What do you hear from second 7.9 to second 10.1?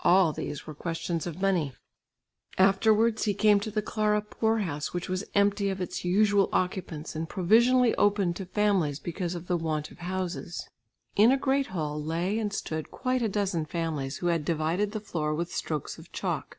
opened to families because of the want of